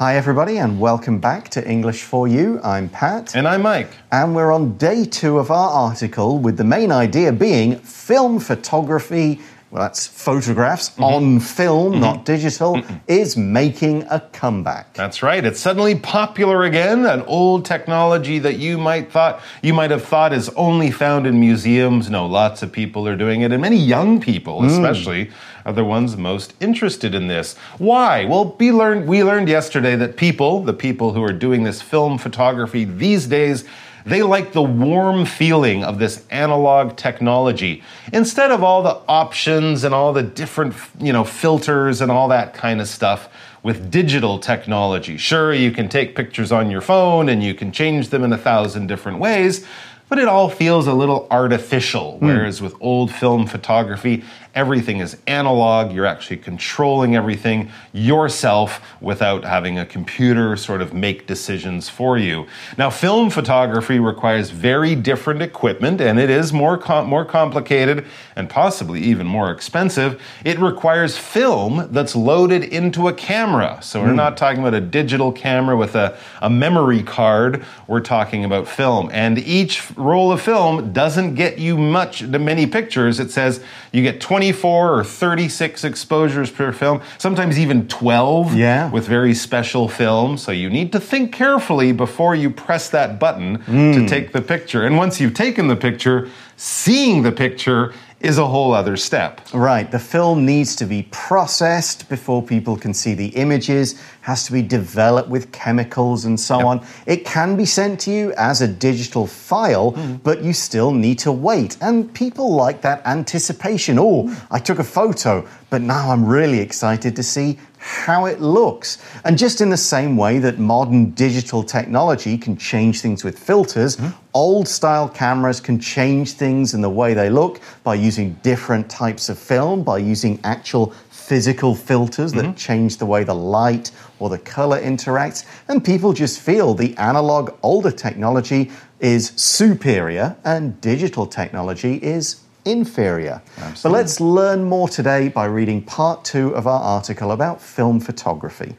[0.00, 2.58] Hi, everybody, and welcome back to English for You.
[2.64, 3.36] I'm Pat.
[3.36, 3.90] And I'm Mike.
[4.10, 9.40] And we're on day two of our article, with the main idea being film photography
[9.70, 11.14] well, that's photographs mm -hmm.
[11.14, 12.00] on film, mm -hmm.
[12.00, 14.86] not digital, mm is making a comeback.
[14.94, 15.44] That's right.
[15.44, 17.06] It's suddenly popular again.
[17.06, 21.38] An old technology that you might thought you might have thought is only found in
[21.40, 22.08] museums.
[22.08, 24.66] No, lots of people are doing it, and many young people, mm.
[24.66, 25.30] especially,
[25.64, 27.56] are the ones most interested in this.
[27.78, 28.26] Why?
[28.30, 32.18] Well, we learned we learned yesterday that people, the people who are doing this film
[32.18, 33.64] photography these days
[34.06, 37.82] they like the warm feeling of this analog technology
[38.12, 42.54] instead of all the options and all the different, you know, filters and all that
[42.54, 43.28] kind of stuff
[43.62, 45.16] with digital technology.
[45.16, 48.38] Sure, you can take pictures on your phone and you can change them in a
[48.38, 49.66] thousand different ways,
[50.08, 52.18] but it all feels a little artificial.
[52.20, 52.20] Mm.
[52.22, 55.92] Whereas with old film photography, everything is analog.
[55.92, 62.46] You're actually controlling everything yourself without having a computer sort of make decisions for you.
[62.76, 68.04] Now, film photography requires very different equipment and it is more, com more complicated
[68.36, 70.20] and possibly even more expensive.
[70.44, 73.78] It requires film that's loaded into a camera.
[73.82, 74.16] So we're mm.
[74.16, 77.64] not talking about a digital camera with a, a memory card.
[77.86, 79.10] We're talking about film.
[79.12, 83.20] And each roll of film doesn't get you much, many pictures.
[83.20, 88.90] It says you get 24 or 36 exposures per film, sometimes even 12 yeah.
[88.90, 90.38] with very special film.
[90.38, 93.92] So you need to think carefully before you press that button mm.
[93.92, 94.86] to take the picture.
[94.86, 99.40] And once you've taken the picture, seeing the picture is a whole other step.
[99.54, 99.90] Right.
[99.90, 104.62] The film needs to be processed before people can see the images, has to be
[104.62, 106.66] developed with chemicals and so yep.
[106.66, 106.86] on.
[107.06, 110.22] It can be sent to you as a digital file, mm.
[110.22, 111.78] but you still need to wait.
[111.80, 113.98] And people like that anticipation.
[113.98, 114.36] Oh.
[114.50, 118.98] I took a photo, but now I'm really excited to see how it looks.
[119.24, 123.96] And just in the same way that modern digital technology can change things with filters,
[123.96, 124.14] mm-hmm.
[124.34, 129.30] old style cameras can change things in the way they look by using different types
[129.30, 132.54] of film, by using actual physical filters that mm-hmm.
[132.54, 135.46] change the way the light or the color interacts.
[135.68, 138.70] And people just feel the analog older technology
[139.00, 143.42] is superior and digital technology is inferior.
[143.58, 143.82] Absolutely.
[143.82, 148.76] But let's learn more today by reading part two of our article about film photography.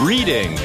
[0.00, 0.56] Reading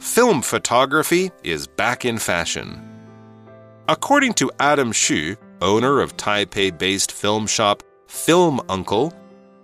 [0.00, 2.80] Film photography is back in fashion.
[3.88, 9.12] According to Adam Xu, owner of Taipei based film shop Film Uncle,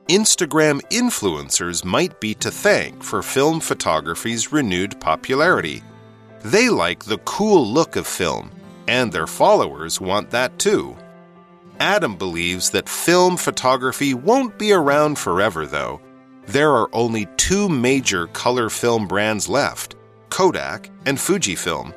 [0.09, 5.81] Instagram influencers might be to thank for film photography's renewed popularity.
[6.45, 8.51] They like the cool look of film,
[8.89, 10.97] and their followers want that too.
[11.79, 16.01] Adam believes that film photography won't be around forever, though.
[16.47, 19.95] There are only two major color film brands left
[20.31, 21.95] Kodak and Fujifilm,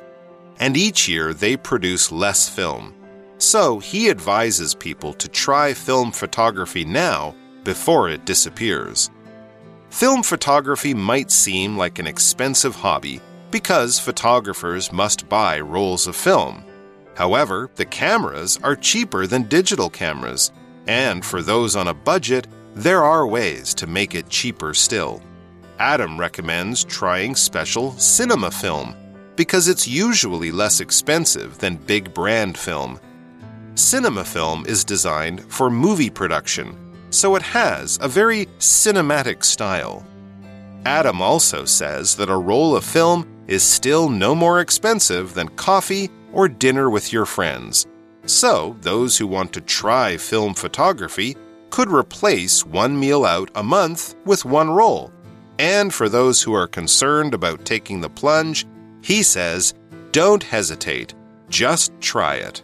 [0.60, 2.94] and each year they produce less film.
[3.38, 7.34] So he advises people to try film photography now
[7.66, 9.10] before it disappears.
[9.90, 16.64] Film photography might seem like an expensive hobby because photographers must buy rolls of film.
[17.16, 20.52] However, the cameras are cheaper than digital cameras,
[20.86, 22.46] and for those on a budget,
[22.76, 25.20] there are ways to make it cheaper still.
[25.80, 28.94] Adam recommends trying special cinema film
[29.34, 33.00] because it's usually less expensive than big brand film.
[33.74, 40.04] Cinema film is designed for movie production so it has a very cinematic style.
[40.84, 46.10] Adam also says that a roll of film is still no more expensive than coffee
[46.32, 47.86] or dinner with your friends.
[48.26, 51.36] So, those who want to try film photography
[51.70, 55.12] could replace one meal out a month with one roll.
[55.58, 58.66] And for those who are concerned about taking the plunge,
[59.02, 59.74] he says,
[60.12, 61.14] don't hesitate,
[61.48, 62.62] just try it.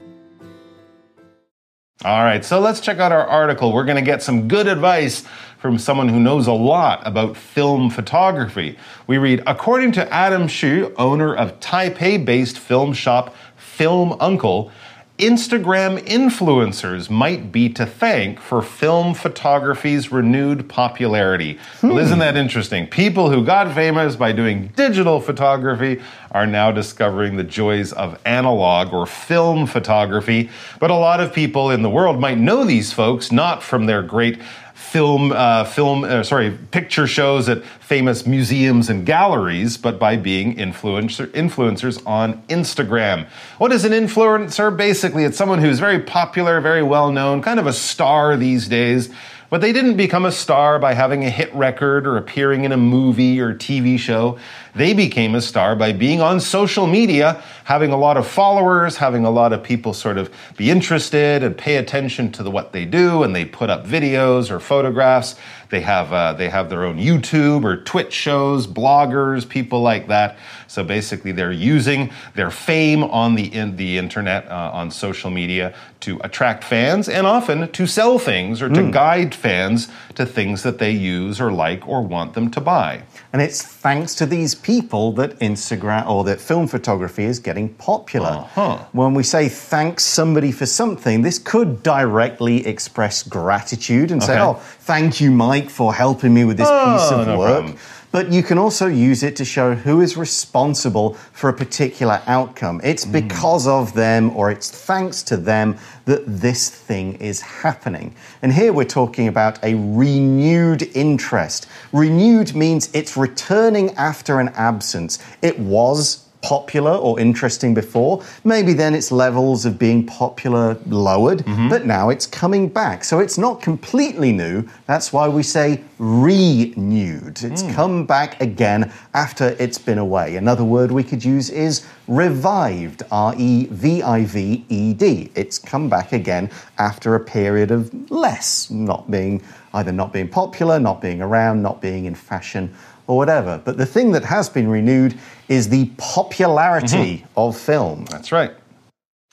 [2.04, 3.72] All right, so let's check out our article.
[3.72, 5.22] We're going to get some good advice
[5.58, 8.76] from someone who knows a lot about film photography.
[9.06, 14.72] We read According to Adam Xu, owner of Taipei based film shop Film Uncle,
[15.18, 21.58] Instagram influencers might be to thank for film photography's renewed popularity.
[21.80, 21.88] Hmm.
[21.88, 22.86] Well, isn't that interesting?
[22.86, 26.00] People who got famous by doing digital photography
[26.30, 30.48] are now discovering the joys of analog or film photography.
[30.80, 34.02] But a lot of people in the world might know these folks not from their
[34.02, 34.40] great
[34.82, 40.56] film, uh, film, uh, sorry, picture shows at famous museums and galleries, but by being
[40.56, 43.26] influencer, influencers on Instagram.
[43.58, 44.76] What is an influencer?
[44.76, 49.08] Basically, it's someone who's very popular, very well known, kind of a star these days.
[49.48, 52.78] But they didn't become a star by having a hit record or appearing in a
[52.78, 54.38] movie or TV show.
[54.74, 59.26] They became a star by being on social media, having a lot of followers, having
[59.26, 62.86] a lot of people sort of be interested and pay attention to the, what they
[62.86, 65.36] do, and they put up videos or photographs.
[65.68, 70.38] They have uh, they have their own YouTube or Twitch shows, bloggers, people like that.
[70.68, 75.74] So basically, they're using their fame on the in the internet, uh, on social media,
[76.00, 80.78] to attract fans and often to sell things or to guide fans to things that
[80.78, 83.02] they use or like or want them to buy.
[83.32, 88.28] And it's thanks to these people that Instagram or that film photography is getting popular.
[88.28, 88.78] Uh-huh.
[88.92, 94.54] When we say thanks somebody for something, this could directly express gratitude and say, oh,
[94.80, 97.62] thank you, Mike, for helping me with this Oh, piece of no work.
[97.64, 97.78] problem.
[98.12, 102.80] But you can also use it to show who is responsible for a particular outcome.
[102.84, 103.12] It's Hmm.
[103.12, 108.14] because of them or it's thanks to them that this thing is happening.
[108.42, 111.66] And here we're talking about a renewed interest.
[111.92, 115.18] Renewed means it's returning after an absence.
[115.40, 118.22] It was popular or interesting before.
[118.44, 121.68] Maybe then its levels of being popular lowered, mm-hmm.
[121.68, 123.04] but now it's coming back.
[123.04, 124.68] So it's not completely new.
[124.86, 127.42] That's why we say renewed.
[127.42, 127.74] It's mm.
[127.74, 130.36] come back again after it's been away.
[130.36, 133.04] Another word we could use is revived.
[133.10, 135.30] R E V I V E D.
[135.34, 139.42] It's come back again after a period of less not being
[139.74, 142.74] either not being popular, not being around, not being in fashion
[143.06, 143.60] or whatever.
[143.64, 145.18] But the thing that has been renewed
[145.48, 147.26] is the popularity mm-hmm.
[147.36, 148.04] of film.
[148.06, 148.52] That's right.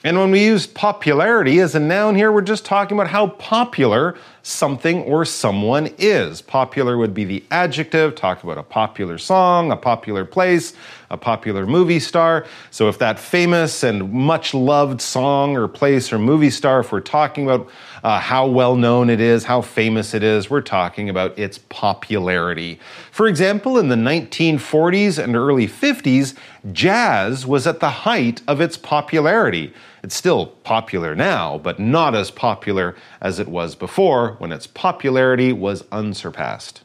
[0.02, 4.16] And when we use popularity as a noun here, we're just talking about how popular
[4.44, 6.42] something or someone is.
[6.42, 10.72] Popular would be the adjective, talk about a popular song, a popular place,
[11.10, 12.46] a popular movie star.
[12.72, 17.02] So if that famous and much loved song or place or movie star, if we're
[17.02, 17.70] talking about
[18.02, 22.80] uh, how well known it is, how famous it is, we're talking about its popularity.
[23.12, 26.36] For example, in the 1940s and early 50s,
[26.72, 29.74] jazz was at the height of its popularity.
[30.04, 35.52] It's still popular now, but not as popular as it was before when its popularity
[35.54, 36.84] was unsurpassed.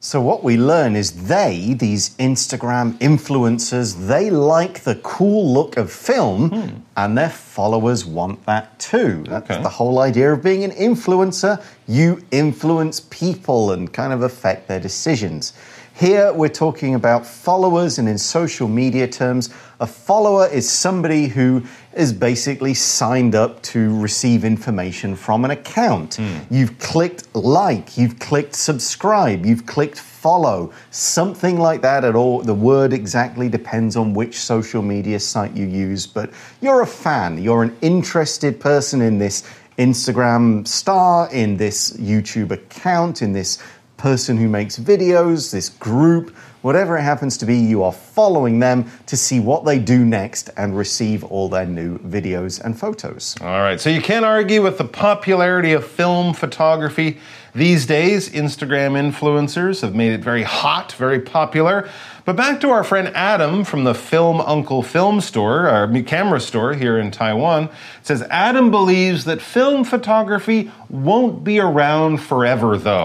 [0.00, 5.90] So, what we learn is they, these Instagram influencers, they like the cool look of
[5.90, 6.76] film hmm.
[6.94, 9.24] and their followers want that too.
[9.26, 9.62] That's Okay.
[9.62, 11.62] the whole idea of being an influencer.
[11.88, 15.54] You influence people and kind of affect their decisions.
[15.94, 19.48] Here we're talking about followers, and in social media terms,
[19.78, 21.62] a follower is somebody who
[21.96, 26.16] is basically signed up to receive information from an account.
[26.16, 26.38] Hmm.
[26.50, 32.42] You've clicked like, you've clicked subscribe, you've clicked follow, something like that at all.
[32.42, 36.30] The word exactly depends on which social media site you use, but
[36.60, 39.42] you're a fan, you're an interested person in this
[39.78, 43.58] Instagram star, in this YouTube account, in this
[43.96, 48.90] person who makes videos, this group, whatever it happens to be, you are following them
[49.06, 53.36] to see what they do next and receive all their new videos and photos.
[53.40, 57.18] All right, so you can't argue with the popularity of film photography.
[57.54, 61.88] These days, Instagram influencers have made it very hot, very popular.
[62.24, 66.74] But back to our friend Adam from the Film Uncle Film Store, our camera store
[66.74, 67.64] here in Taiwan.
[67.64, 67.70] It
[68.02, 73.04] says Adam believes that film photography won't be around forever, though.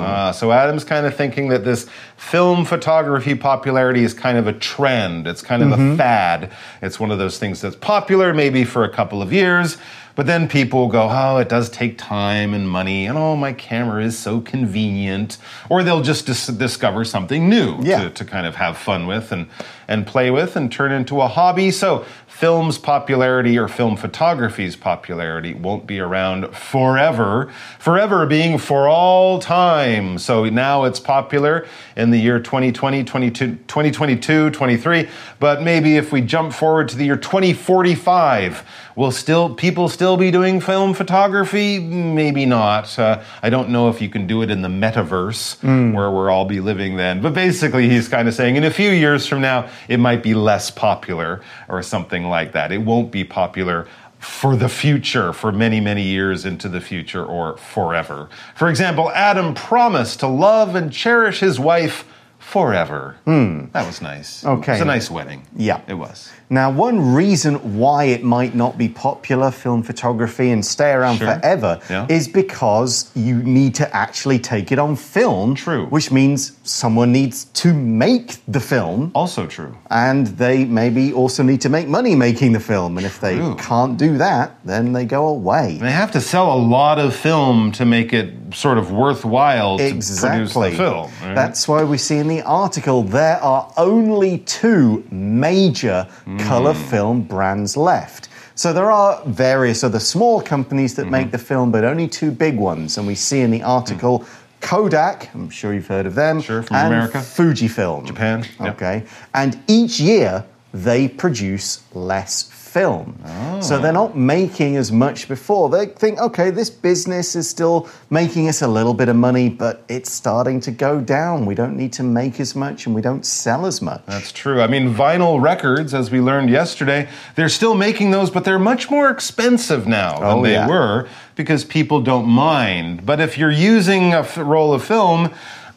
[0.00, 4.54] Uh, so Adam's kind of thinking that this film photography popularity is kind of a
[4.54, 5.28] trend.
[5.28, 6.50] It's kind of a fad.
[6.82, 9.76] It's one of those things that's popular maybe for a couple of years.
[10.16, 14.04] But then people go, oh, it does take time and money, and oh, my camera
[14.04, 15.38] is so convenient.
[15.68, 18.04] Or they'll just dis- discover something new Yeah.
[18.04, 19.46] to, to kind of have fun with and,
[19.88, 21.72] and play with and turn into a hobby.
[21.72, 27.48] So, film's popularity or film photography's popularity won't be around forever.
[27.78, 30.18] Forever being for all time.
[30.18, 31.64] So now it's popular
[31.96, 35.08] in the year 2020, 2022, 23.
[35.38, 38.64] But maybe if we jump forward to the year 2045,
[38.96, 41.78] we'll still people still be doing film photography?
[41.80, 42.98] Maybe not.
[42.98, 45.62] Uh, I don't know if you can do it in the metaverse
[45.94, 47.20] where we'll all be living then.
[47.22, 50.34] But basically, he's kind of saying in a few years from now, it might be
[50.34, 52.70] less popular or something like that.
[52.72, 53.86] It won't be popular
[54.18, 58.28] for the future, for many, many years into the future or forever.
[58.54, 62.06] For example, Adam promised to love and cherish his wife
[62.38, 63.16] forever.
[63.26, 64.44] That was nice.
[64.44, 64.72] Okay.
[64.72, 65.46] It's a nice wedding.
[65.56, 65.80] Yeah.
[65.88, 66.30] It was.
[66.50, 71.34] Now, one reason why it might not be popular, film photography, and stay around Sure.
[71.34, 72.06] forever Yeah.
[72.08, 75.54] is because you need to actually take it on film.
[75.54, 75.86] True.
[75.90, 79.10] Which means someone needs to make the film.
[79.14, 79.74] Also true.
[79.90, 82.98] And they maybe also need to make money making the film.
[82.98, 83.56] And if they True.
[83.56, 85.78] can't do that, then they go away.
[85.80, 89.84] They have to sell a lot of film to make it sort of worthwhile to
[89.84, 90.70] produce Exactly.
[90.70, 91.06] the film.
[91.24, 91.34] right?
[91.34, 96.48] That's why we see in the article there are only two major Hmm.
[96.48, 98.28] color film brands left.
[98.56, 101.10] So there are various other small companies that Mm-hmm.
[101.10, 102.98] make the film, but only two big ones.
[102.98, 104.24] And we see in the article
[104.60, 107.18] Kodak, I'm sure you've heard of them, Sure, from and America.
[107.18, 108.06] Fujifilm.
[108.06, 108.76] Japan, yep.
[108.76, 109.04] Okay.
[109.34, 112.44] And each year they produce less
[112.78, 113.16] film.
[113.62, 115.70] So they're not making as much before.
[115.70, 119.84] They think, okay, this business is still making us a little bit of money, but
[119.88, 121.46] it's starting to go down.
[121.46, 124.02] We don't need to make as much and we don't sell as much.
[124.06, 124.60] That's true.
[124.60, 128.90] I mean, vinyl records, as we learned yesterday, they're still making those, but they're much
[128.90, 130.66] more expensive now than Oh, they yeah.
[130.68, 133.06] were because people don't mind.
[133.06, 135.32] But if you're using a f- roll of film,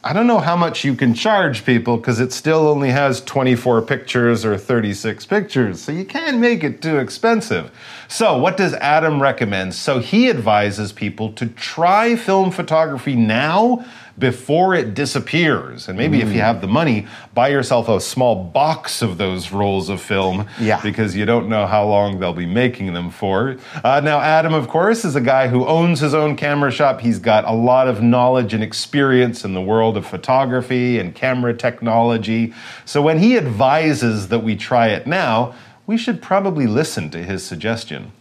[0.07, 3.81] I don't know how much you can charge people because it still only has 24
[3.81, 5.81] pictures or 36 pictures.
[5.81, 7.71] So you can't make it too expensive.
[8.07, 9.75] So, what does Adam recommend?
[9.75, 13.85] So, he advises people to try film photography now
[14.19, 15.87] before it disappears.
[15.87, 19.89] And maybe if you have the money, buy yourself a small box of those rolls
[19.89, 20.81] of film Yeah.
[20.81, 23.57] because you don't know how long they'll be making them for.
[23.83, 27.01] Uh, now, Adam, of course, is a guy who owns his own camera shop.
[27.01, 31.53] He's got a lot of knowledge and experience in the world of photography and camera
[31.53, 32.53] technology.
[32.85, 35.53] So when he advises that we try it now,
[35.85, 38.11] we should probably listen to his suggestion.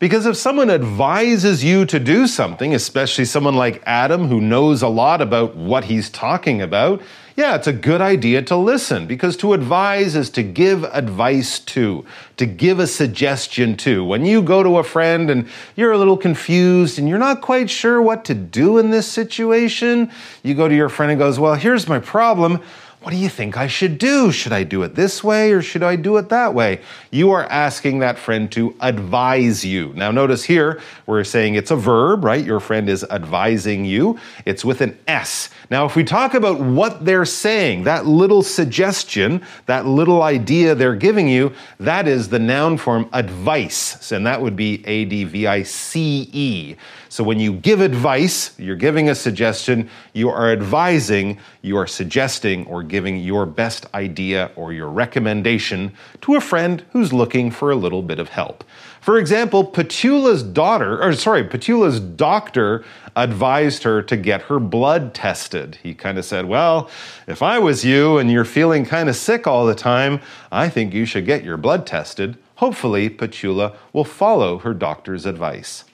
[0.00, 4.88] Because if someone advises you to do something, especially someone like Adam who knows a
[4.88, 7.00] lot about what he's talking about,
[7.36, 12.04] yeah, it's a good idea to listen because to advise is to give advice to,
[12.36, 14.04] to give a suggestion to.
[14.04, 17.70] When you go to a friend and you're a little confused and you're not quite
[17.70, 20.10] sure what to do in this situation,
[20.42, 22.60] you go to your friend and goes, "Well, here's my problem.
[23.04, 24.32] What do you think I should do?
[24.32, 26.80] Should I do it this way or should I do it that way?
[27.10, 29.92] You are asking that friend to advise you.
[29.94, 32.42] Now, notice here, we're saying it's a verb, right?
[32.42, 34.18] Your friend is advising you.
[34.46, 35.50] It's with an S.
[35.70, 40.94] Now, if we talk about what they're saying, that little suggestion, that little idea they're
[40.94, 44.12] giving you, that is the noun form advice.
[44.12, 46.76] And that would be A D V I C E.
[47.08, 52.66] So when you give advice, you're giving a suggestion, you are advising, you are suggesting
[52.66, 55.92] or giving your best idea or your recommendation
[56.22, 58.64] to a friend who's looking for a little bit of help.
[59.04, 62.82] For example, Petula's daughter, or sorry, Petula's doctor
[63.14, 65.76] advised her to get her blood tested.
[65.82, 66.88] He kind of said, Well,
[67.26, 70.20] if I was you and you're feeling kind of sick all the time,
[70.50, 72.38] I think you should get your blood tested.
[72.56, 75.84] Hopefully, Petula will follow her doctor's advice.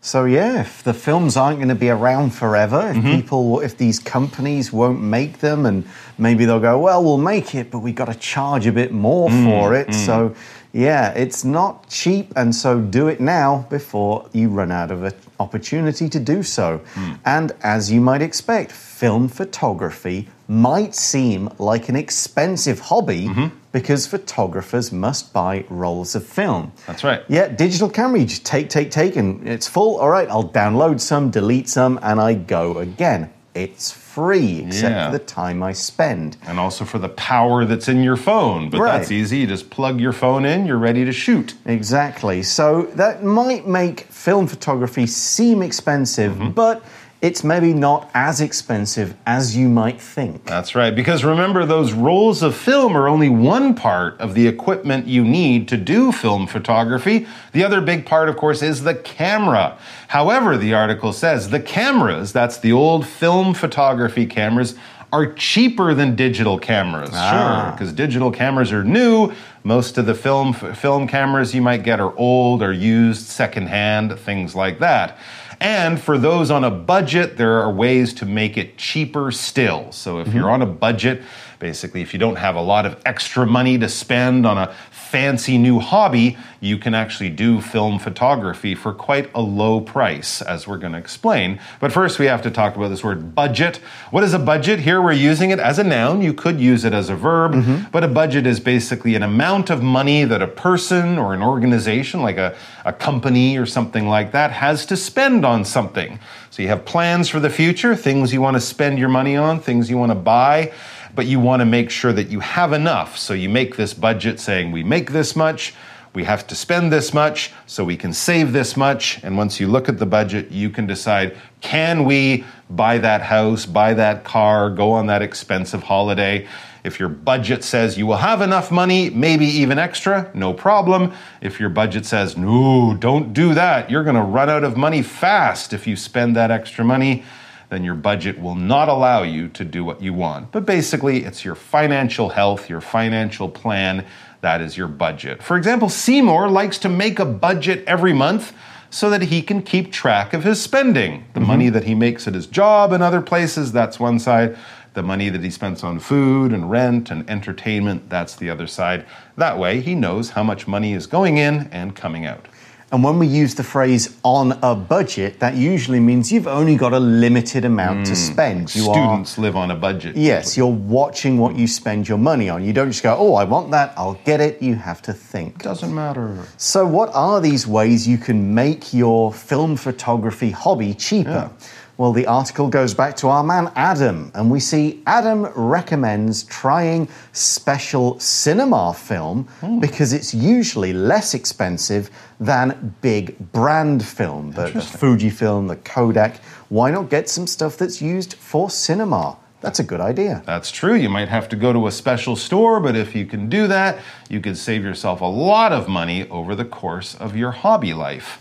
[0.00, 3.14] So yeah, if the films aren't going to be around forever, if Mm-hmm.
[3.20, 5.84] people, if these companies won't make them, and
[6.18, 9.30] maybe they'll go, well, we'll make it, but we've got to charge a bit more
[9.30, 9.94] Mm, for it.
[9.94, 10.34] So
[10.72, 15.12] yeah, it's not cheap, and so do it now before you run out of an
[15.38, 16.80] opportunity to do so.
[16.94, 17.18] Mm.
[17.24, 23.56] And as you might expect, film photography might seem like an expensive hobby Mm-hmm.
[23.72, 26.72] because photographers must buy rolls of film.
[26.86, 27.22] That's right.
[27.28, 29.98] Yeah, digital camera, you just take, take, take, and it's full.
[29.98, 33.32] All right, I'll download some, delete some, and I go again.
[33.54, 35.06] It's free, except Yeah.
[35.06, 36.36] for the time I spend.
[36.46, 38.68] And also for the power that's in your phone.
[38.68, 38.98] But Right.
[38.98, 39.38] that's easy.
[39.38, 41.54] You just plug your phone in, you're ready to shoot.
[41.64, 42.42] Exactly.
[42.42, 46.50] So that might make film photography seem expensive, Mm-hmm.
[46.50, 46.82] but
[47.22, 50.44] it's maybe not as expensive as you might think.
[50.44, 50.94] That's right.
[50.94, 55.68] Because remember, those rolls of film are only one part of the equipment you need
[55.68, 57.28] to do film photography.
[57.52, 59.78] The other big part, of course, is the camera.
[60.08, 64.74] However, the article says the cameras, that's the old film photography cameras,
[65.12, 67.10] are cheaper than digital cameras.
[67.12, 67.30] Ah.
[67.30, 69.32] Sure, because digital cameras are new.
[69.62, 74.56] Most of the film film cameras you might get are old or used secondhand, things
[74.56, 75.18] like that.
[75.62, 79.92] And for those on a budget, there are ways to make it cheaper still.
[79.92, 80.36] So if mm-hmm.
[80.36, 81.22] you're on a budget,
[81.62, 85.56] basically, if you don't have a lot of extra money to spend on a fancy
[85.56, 90.76] new hobby, you can actually do film photography for quite a low price, as we're
[90.76, 91.60] going to explain.
[91.78, 93.76] But first, we have to talk about this word budget.
[94.10, 94.80] What is a budget?
[94.80, 96.20] Here we're using it as a noun.
[96.20, 97.90] You could use it as a verb, mm-hmm.
[97.92, 102.22] but a budget is basically an amount of money that a person or an organization,
[102.22, 106.18] like a, a company or something like that, has to spend on something.
[106.50, 109.60] So you have plans for the future, things you want to spend your money on,
[109.60, 110.72] things you want to buy.
[111.14, 113.18] But you want to make sure that you have enough.
[113.18, 115.74] So you make this budget saying, we make this much.
[116.14, 119.22] We have to spend this much so we can save this much.
[119.22, 123.64] And once you look at the budget, you can decide can we buy that house,
[123.64, 126.46] buy that car, go on that expensive holiday?
[126.84, 131.12] If your budget says you will have enough money, maybe even extra, no problem.
[131.40, 135.02] If your budget says, no, don't do that, you're going to run out of money
[135.02, 137.24] fast if you spend that extra money,
[137.72, 140.52] then your budget will not allow you to do what you want.
[140.52, 144.04] But basically, it's your financial health, your financial plan.
[144.42, 145.42] That is your budget.
[145.42, 148.52] For example, Seymour likes to make a budget every month
[148.90, 151.24] so that he can keep track of his spending.
[151.32, 151.48] The mm-hmm.
[151.48, 154.58] money that he makes at his job and other places, that's one side
[154.94, 159.06] the money that he spends on food and rent and entertainment, that's the other side.
[159.36, 162.46] That way, he knows how much money is going in and coming out.
[162.92, 166.92] And when we use the phrase on a budget, that usually means you've only got
[166.92, 168.16] a limited amount to hmm.
[168.16, 168.74] spend.
[168.74, 170.14] You Students live on a budget.
[170.14, 172.62] Are, yes, you're watching what you spend your money on.
[172.62, 174.60] You don't just go, oh, I want that, I'll get it.
[174.60, 175.62] You have to think.
[175.62, 176.44] Doesn't matter.
[176.58, 181.50] So, what are these ways you can make your film photography hobby cheaper?
[181.50, 181.66] Yeah.
[182.02, 187.06] Well, the article goes back to our man Adam, and we see Adam recommends trying
[187.30, 189.78] special cinema film hmm.
[189.78, 196.38] because it's usually less expensive than big brand film, the, the Fujifilm, the Kodak.
[196.70, 199.36] Why not get some stuff that's used for cinema?
[199.60, 200.42] That's a good idea.
[200.44, 200.96] That's true.
[200.96, 204.00] You might have to go to a special store, but if you can do that,
[204.28, 208.40] you could save yourself a lot of money over the course of your hobby life.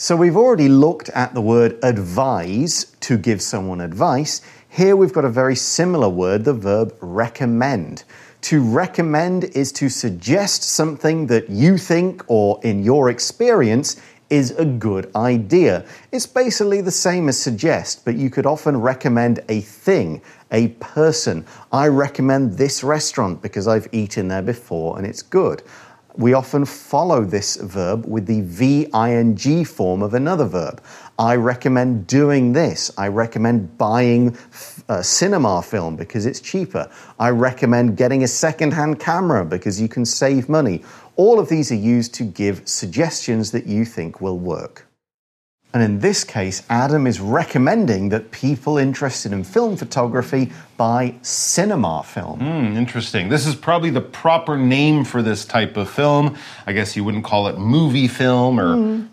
[0.00, 4.42] So we've already looked at the word advise to give someone advice.
[4.68, 8.04] Here we've got a very similar word, the verb recommend.
[8.42, 14.00] To recommend is to suggest something that you think or in your experience
[14.30, 15.84] is a good idea.
[16.12, 21.44] It's basically the same as suggest, but you could often recommend a thing, a person.
[21.72, 25.64] I recommend this restaurant because I've eaten there before and it's good
[26.18, 30.82] we often follow this verb with the VING form of another verb.
[31.16, 32.90] I recommend doing this.
[32.98, 34.36] I recommend buying
[34.88, 36.90] a cinema film because it's cheaper.
[37.20, 40.82] I recommend getting a second hand camera because you can save money.
[41.14, 44.86] All of these are used to give suggestions that you think will work.
[45.72, 52.04] And in this case, Adam is recommending that people interested in film photography buy cinema
[52.04, 52.38] film.
[52.38, 53.28] Hmm, interesting.
[53.28, 56.38] This is probably the proper name for this type of film.
[56.66, 59.08] I guess you wouldn't call it movie film or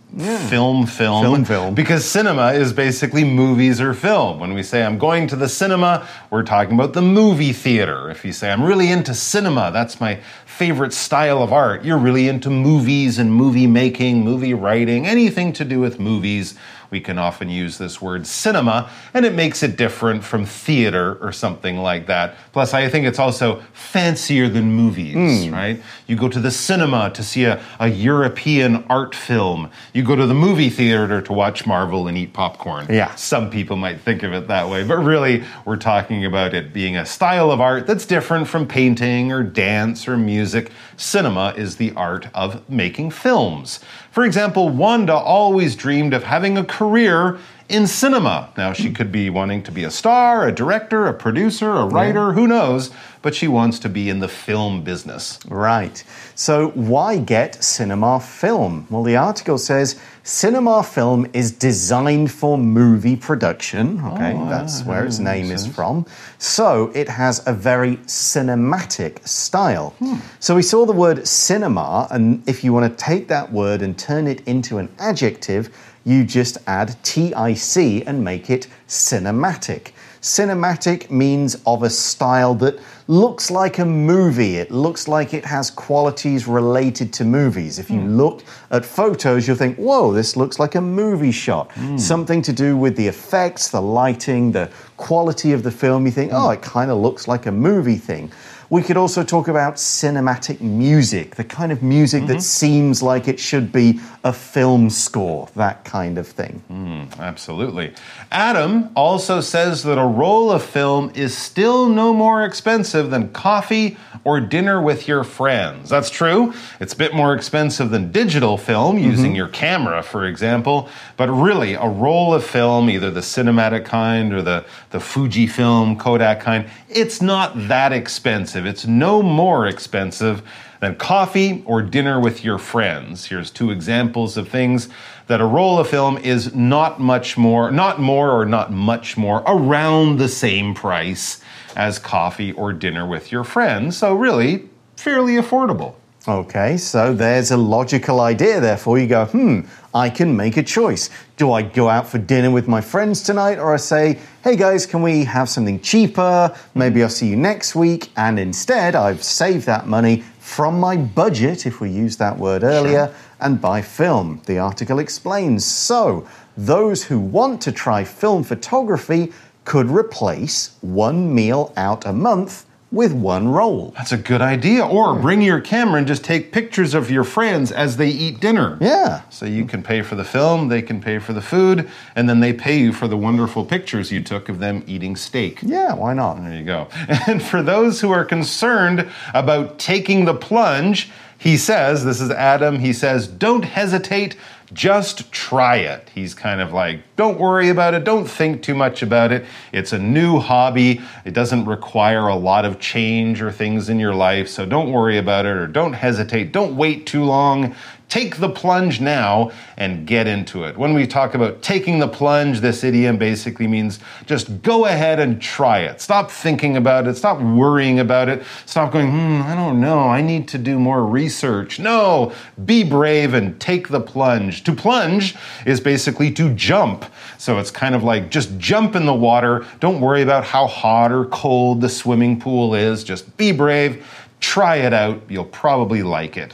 [0.48, 1.24] film film.
[1.24, 1.74] Film film.
[1.74, 4.40] Because cinema is basically movies or film.
[4.40, 8.12] When we say I'm going to the cinema, we're talking about the movie theater.
[8.12, 11.84] If you say I'm really into cinema, that's my favorite style of art.
[11.84, 16.54] You're really into movies and movie making, movie writing, anything to do with movies.
[16.92, 21.32] We can often use this word cinema, and it makes it different from theater or
[21.32, 22.36] something like that.
[22.54, 25.54] Plus, I think it's also fancier than movies, hmm.
[25.54, 25.82] right?
[26.08, 29.70] You go to the cinema to see a, a European art film.
[29.94, 32.88] You go to the movie theater to watch Marvel and eat popcorn.
[32.90, 33.14] Yeah.
[33.16, 36.98] Some people might think of it that way, but really, we're talking about it being
[36.98, 40.72] a style of art that's different from painting or dance or music.
[40.98, 43.80] Cinema is the art of making films.
[44.16, 48.50] For example, Wanda always dreamed of having a career in cinema.
[48.58, 52.34] Now, she could be wanting to be a star, a director, a producer, a writer,
[52.34, 55.40] who knows, but she wants to be in the film business.
[55.48, 56.04] Right.
[56.36, 58.86] So, why get cinema film?
[58.92, 64.00] Well, the article says cinema film is designed for movie production.
[64.00, 66.06] Okay, oh, that's where its name is from.
[66.38, 69.96] So, it has a very cinematic style.
[70.00, 70.18] Hmm.
[70.40, 73.98] So, we saw the word cinema, and if you want to take that word and
[73.98, 79.92] turn it into an adjective, you just add TIC and make it cinematic.
[80.22, 84.58] Cinematic means of a style that looks like a movie.
[84.58, 87.78] It looks like it has qualities related to movies.
[87.78, 88.16] If you hmm.
[88.18, 91.72] look at photos, you'll think, whoa, this looks like a movie shot.
[91.74, 91.98] Hmm.
[91.98, 96.06] Something to do with the effects, the lighting, the quality of the film.
[96.06, 96.38] You think, hmm.
[96.38, 98.32] oh, it kind of looks like a movie thing.
[98.70, 102.40] We could also talk about cinematic music, the kind of music that mm-hmm.
[102.40, 106.64] seems like it should be a film score, that kind of thing.
[106.72, 107.94] Mm, absolutely.
[108.32, 113.98] Adam also says that a roll of film is still no more expensive than coffee
[114.24, 115.90] or dinner with your friends.
[115.90, 116.54] That's true.
[116.80, 119.12] It's a bit more expensive than digital film mm-hmm.
[119.12, 120.90] using your camera, for example.
[121.18, 126.40] But really, a roll of film, either the cinematic kind or the, the Fujifilm Kodak
[126.40, 128.55] kind, it's not that expensive.
[128.56, 128.66] Expensive.
[128.66, 130.42] It's no more expensive
[130.80, 133.26] than coffee or dinner with your friends.
[133.26, 134.88] Here's two examples of things
[135.28, 139.44] that a roll of film is not much more, not more or not much more,
[139.46, 141.42] around the same price
[141.76, 143.98] as coffee or dinner with your friends.
[143.98, 145.96] So, really, fairly affordable.
[146.28, 148.60] Okay, so there's a logical idea.
[148.60, 149.60] Therefore, you go, hmm,
[149.94, 151.12] I can make a choice.
[151.38, 154.88] Do I go out for dinner with my friends tonight, or I say, hey guys,
[154.88, 156.56] can we have something cheaper?
[156.74, 158.10] Maybe I'll see you next week.
[158.18, 163.14] And instead, I've saved that money from my budget, if we used that word earlier,
[163.40, 164.42] and buy film.
[164.48, 165.64] The article explains.
[165.64, 169.32] So, those who want to try film photography
[169.64, 173.94] could replace one meal out a month with one roll.
[173.98, 174.86] That's a good idea.
[174.86, 178.78] Or bring your camera and just take pictures of your friends as they eat dinner.
[178.80, 179.22] Yeah.
[179.30, 182.40] So you can pay for the film, they can pay for the food, and then
[182.40, 185.60] they pay you for the wonderful pictures you took of them eating steak.
[185.62, 186.36] Yeah, why not?
[186.36, 186.88] There you go.
[187.28, 192.80] And for those who are concerned about taking the plunge, he says, this is Adam,
[192.80, 194.38] he says, don't hesitate,
[194.74, 196.10] just try it.
[196.14, 199.46] He's kind of like, don't worry about it, don't think too much about it.
[199.72, 204.16] It's a new hobby, it doesn't require a lot of change or things in your
[204.16, 207.76] life, so don't worry about it or don't hesitate, don't wait too long.
[208.08, 210.78] Take the plunge now and get into it.
[210.78, 215.42] When we talk about taking the plunge, this idiom basically means just go ahead and
[215.42, 216.00] try it.
[216.00, 217.16] Stop thinking about it.
[217.16, 218.44] Stop worrying about it.
[218.68, 220.00] Stop going, hmm, I don't know.
[220.00, 221.80] I need to do more research.
[221.80, 222.32] No,
[222.66, 224.64] be brave and take the plunge.
[224.66, 227.06] To plunge is basically to jump.
[227.40, 229.66] So it's kind of like just jump in the water.
[229.80, 233.04] Don't worry about how hot or cold the swimming pool is.
[233.04, 234.06] Just be brave.
[234.40, 235.22] Try it out.
[235.28, 236.54] You'll probably like it.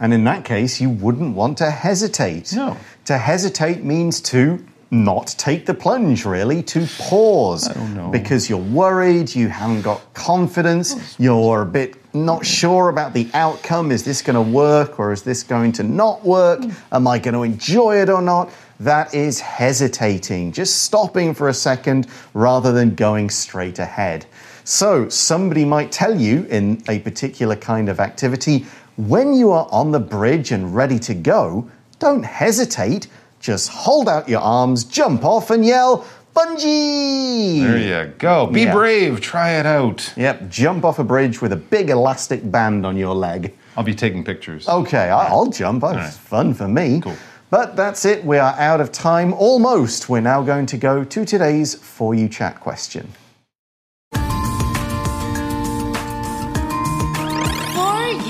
[0.00, 2.54] And in that case, you wouldn't want to hesitate.
[2.54, 2.76] No.
[3.04, 7.70] To hesitate means to not take the plunge, really, to pause.
[7.74, 8.10] Oh, know.
[8.10, 13.30] Because you're worried, you haven't got confidence, oh, you're a bit not sure about the
[13.34, 13.92] outcome.
[13.92, 16.60] Is this going to work or is this going to not work?
[16.60, 16.74] Mm.
[16.92, 18.50] Am I going to enjoy it or not?
[18.80, 24.26] That is hesitating, just stopping for a second rather than going straight ahead.
[24.64, 28.66] So, somebody might tell you in a particular kind of activity,
[29.08, 33.06] when you are on the bridge and ready to go, don't hesitate.
[33.40, 37.60] Just hold out your arms, jump off, and yell, Bungee!
[37.60, 38.46] There you go.
[38.46, 38.72] Be Yeah.
[38.72, 39.20] brave.
[39.20, 40.12] Try it out.
[40.16, 43.52] Yep, jump off a bridge with a big elastic band on your leg.
[43.76, 44.68] I'll be taking pictures.
[44.68, 45.82] Okay, I- I'll jump.
[45.84, 46.12] It's right.
[46.12, 47.00] fun for me.
[47.02, 47.16] Cool.
[47.50, 48.24] But that's it.
[48.24, 50.08] We are out of time almost.
[50.08, 53.08] We're now going to go to today's For You Chat question.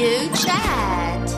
[0.00, 1.28] You chat.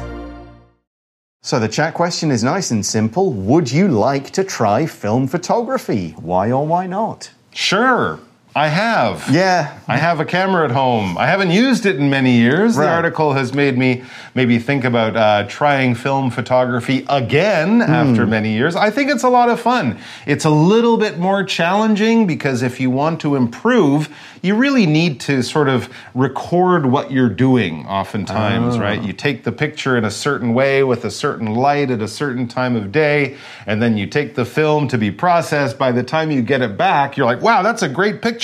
[1.43, 3.33] So the chat question is nice and simple.
[3.33, 6.15] Would you like to try film photography?
[6.19, 7.31] Why or why not?
[7.53, 8.21] Sure,
[8.55, 9.29] I have.
[9.31, 9.79] Yeah.
[9.89, 11.17] I have a camera at home.
[11.17, 12.77] I haven't used it in many years.
[12.77, 12.85] Right.
[12.85, 17.91] The article has made me maybe think about uh, trying film photography again Hmm.
[17.91, 18.77] after many years.
[18.77, 19.99] I think it's a lot of fun.
[20.27, 25.21] It's a little bit more challenging because if you want to improve, you really need
[25.21, 28.99] to sort of record what you're doing oftentimes, right?
[29.01, 29.03] Oh.
[29.03, 32.49] You take the picture in a certain way with a certain light at a certain
[32.49, 33.37] time of day,
[33.67, 35.79] and then you take the film to be processed.
[35.79, 38.42] By the time you get it back, you're like, wow, that's a great picture.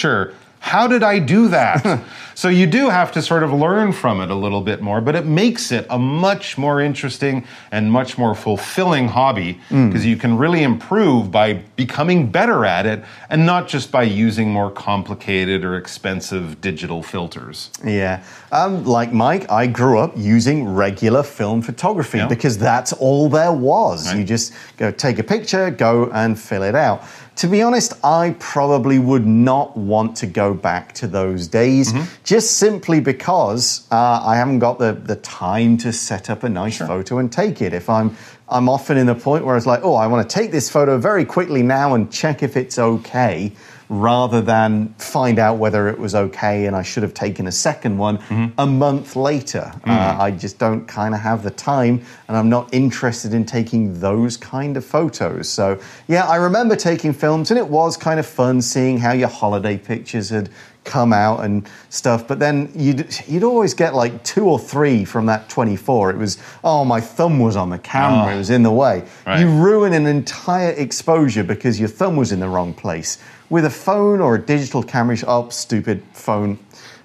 [0.61, 2.03] How did I do that?
[2.35, 5.15] so you do have to sort of learn from it a little bit more, but
[5.15, 10.37] it makes it a much more interesting and much more fulfilling hobby because you can
[10.37, 15.77] really improve by becoming better at it and not just by using more complicated or
[15.77, 17.71] expensive digital filters.
[17.85, 18.25] Yeah.
[18.51, 22.27] Um, like Mike, I grew up using regular film photography Yeah.
[22.29, 24.09] because that's all there was.
[24.09, 24.19] Right.
[24.19, 27.05] You just go take a picture, go and fill it out.
[27.39, 32.05] To be honest, I probably would not want to go back to those days Mm-hmm.
[32.25, 36.79] just simply because uh, I haven't got the, the time to set up a nice
[36.79, 37.73] photo and take it.
[37.73, 38.17] If I'm
[38.51, 40.99] I'm often in the point where it's like, oh, I want to take this photo
[40.99, 43.53] very quickly now and check if it's okay,
[43.91, 47.97] rather than find out whether it was okay and I should have taken a second
[47.97, 48.19] one
[48.59, 49.73] a month later.
[49.85, 53.99] Uh, I just don't kind of have the time and I'm not interested in taking
[54.01, 55.49] those kind of photos.
[55.49, 59.29] So, yeah, I remember taking films and it was kind of fun seeing how your
[59.29, 60.51] holiday pictures had
[60.85, 62.27] come out and stuff.
[62.27, 66.11] But then you'd, you'd always get like two or three from that 24.
[66.11, 68.35] It was, oh, my thumb was on the camera, ah.
[68.35, 69.05] it was in the way.
[69.27, 69.41] Right.
[69.41, 73.19] You ruin an entire exposure because your thumb was in the wrong place.
[73.51, 76.59] With a phone or a digital camera, oh, stupid phone,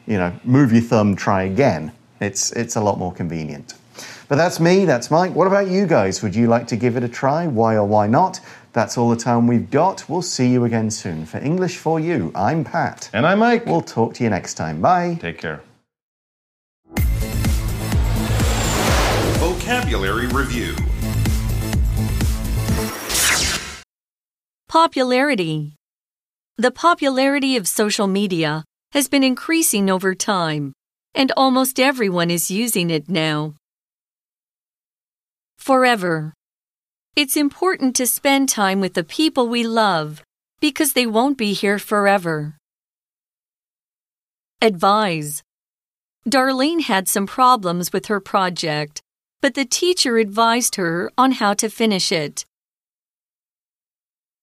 [0.07, 1.91] you know, move your thumb, try again.
[2.19, 3.75] It's, it's a lot more convenient.
[4.27, 5.35] But that's me, that's Mike.
[5.35, 6.23] What about you guys?
[6.23, 7.47] Would you like to give it a try?
[7.47, 8.39] Why or why not?
[8.73, 10.09] That's all the time we've got.
[10.09, 11.25] We'll see you again soon.
[11.27, 13.09] For English for You, I'm Pat.
[13.13, 13.67] And I'm Mike.
[13.67, 14.81] We'll talk to you next time.
[14.81, 15.17] Bye.
[15.21, 15.61] Take care.
[19.37, 20.75] Vocabulary Review
[24.67, 25.75] Popularity
[26.57, 30.73] The popularity of social media has been increasing over time,
[31.13, 33.53] and almost everyone is using it now.
[35.57, 36.33] Forever
[37.15, 40.23] it's important to spend time with the people we love
[40.59, 42.57] because they won't be here forever.
[44.63, 45.43] Advise.
[46.27, 49.03] Darlene had some problems with her project,
[49.43, 52.45] but the teacher advised her on how to finish it.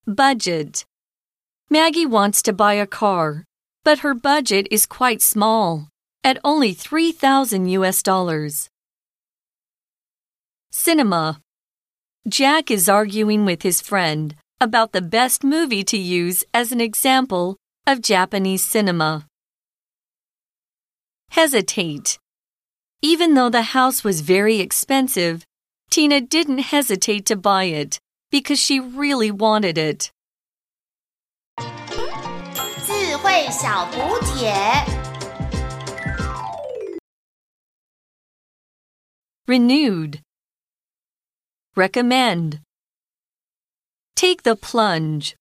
[0.07, 0.85] Budget.
[1.71, 3.45] Maggie wants to buy a car,
[3.83, 5.89] but her budget is quite small,
[6.23, 8.69] at only 3,000 US dollars.
[10.71, 11.41] Cinema.
[12.29, 17.57] Jack is arguing with his friend about the best movie to use as an example
[17.87, 19.27] of Japanese cinema.
[21.31, 22.19] Hesitate.
[23.01, 25.45] Even though the house was very expensive,
[25.91, 27.99] Tina didn't hesitate to buy it
[28.31, 30.11] because she really wanted it.
[39.49, 40.21] Renewed
[41.81, 42.61] Recommend.
[44.15, 45.35] Take the plunge.